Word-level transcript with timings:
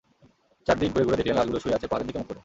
চারদিক 0.65 0.89
ঘুরে 0.93 1.05
ঘুরে 1.07 1.17
দেখলেন, 1.19 1.37
লাশগুলো 1.39 1.59
শুয়ে 1.63 1.75
আছে 1.77 1.87
পাহাড়ের 1.89 2.07
দিকে 2.07 2.19
মুখ 2.21 2.27
করে। 2.29 2.39